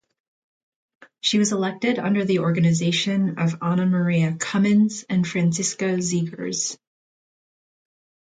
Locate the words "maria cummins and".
3.85-5.27